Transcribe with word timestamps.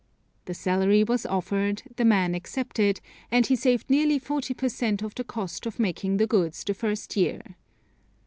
The 0.45 0.55
salary 0.55 1.03
was 1.03 1.27
offered, 1.27 1.83
the 1.97 2.05
man 2.05 2.33
accepted, 2.33 3.01
and 3.29 3.45
he 3.45 3.55
saved 3.55 3.87
nearly 3.87 4.17
forty 4.17 4.55
per 4.55 4.67
cent. 4.67 5.03
of 5.03 5.13
the 5.13 5.23
cost 5.23 5.67
of 5.67 5.77
making 5.77 6.17
the 6.17 6.25
goods 6.25 6.63
the 6.63 6.73
first 6.73 7.15
year. 7.15 7.41